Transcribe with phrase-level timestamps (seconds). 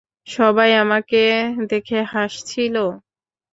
[0.27, 1.21] সবাই আমাকে
[1.71, 2.75] দেখে হাসছিল।